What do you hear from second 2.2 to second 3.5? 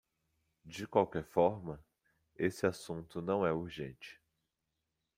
esse assunto não